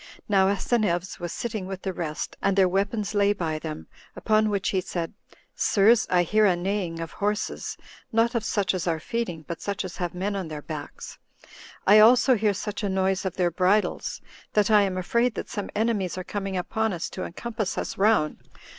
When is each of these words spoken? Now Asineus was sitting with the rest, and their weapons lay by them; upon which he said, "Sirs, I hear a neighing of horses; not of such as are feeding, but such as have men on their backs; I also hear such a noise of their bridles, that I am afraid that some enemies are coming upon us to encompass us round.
Now 0.27 0.47
Asineus 0.47 1.19
was 1.19 1.31
sitting 1.31 1.67
with 1.67 1.83
the 1.83 1.93
rest, 1.93 2.35
and 2.41 2.57
their 2.57 2.67
weapons 2.67 3.13
lay 3.13 3.33
by 3.33 3.59
them; 3.59 3.85
upon 4.15 4.49
which 4.49 4.69
he 4.69 4.81
said, 4.81 5.13
"Sirs, 5.53 6.07
I 6.09 6.23
hear 6.23 6.47
a 6.47 6.55
neighing 6.55 6.99
of 6.99 7.11
horses; 7.11 7.77
not 8.11 8.33
of 8.33 8.43
such 8.43 8.73
as 8.73 8.87
are 8.87 8.99
feeding, 8.99 9.45
but 9.47 9.61
such 9.61 9.85
as 9.85 9.97
have 9.97 10.15
men 10.15 10.35
on 10.35 10.47
their 10.47 10.63
backs; 10.63 11.19
I 11.85 11.99
also 11.99 12.33
hear 12.33 12.55
such 12.55 12.81
a 12.81 12.89
noise 12.89 13.25
of 13.25 13.35
their 13.35 13.51
bridles, 13.51 14.21
that 14.53 14.71
I 14.71 14.81
am 14.81 14.97
afraid 14.97 15.35
that 15.35 15.49
some 15.49 15.69
enemies 15.75 16.17
are 16.17 16.23
coming 16.23 16.57
upon 16.57 16.93
us 16.93 17.07
to 17.11 17.23
encompass 17.23 17.77
us 17.77 17.95
round. 17.95 18.37